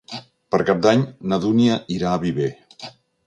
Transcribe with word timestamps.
Per 0.53 0.59
Cap 0.69 0.79
d'Any 0.85 1.03
na 1.33 1.39
Dúnia 1.45 1.77
irà 1.97 2.13
a 2.15 2.23
Viver. 2.27 2.51